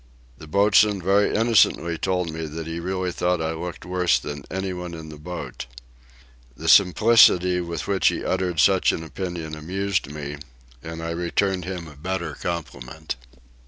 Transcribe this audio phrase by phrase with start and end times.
[0.39, 4.95] The boatswain very innocently told me that he really thought I looked worse than anyone
[4.95, 5.67] in the boat.
[6.57, 10.37] The simplicity with which he uttered such an opinion amused me
[10.81, 13.15] and I returned him a better compliment.